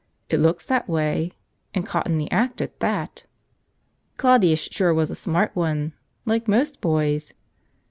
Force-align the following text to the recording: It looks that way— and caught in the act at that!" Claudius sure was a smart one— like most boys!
It 0.31 0.39
looks 0.39 0.65
that 0.65 0.89
way— 0.89 1.33
and 1.75 1.85
caught 1.85 2.07
in 2.07 2.17
the 2.17 2.31
act 2.31 2.59
at 2.59 2.79
that!" 2.79 3.25
Claudius 4.17 4.61
sure 4.61 4.95
was 4.95 5.11
a 5.11 5.15
smart 5.15 5.55
one— 5.55 5.93
like 6.25 6.47
most 6.47 6.81
boys! 6.81 7.35